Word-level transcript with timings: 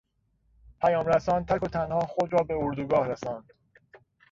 پیام 0.81 1.05
رسان 1.05 1.45
تک 1.45 1.63
و 1.63 1.67
تنها 1.67 1.99
خود 1.99 2.33
را 2.33 2.43
به 2.43 2.53
اردوگاه 2.53 3.07
رساند. 3.07 3.53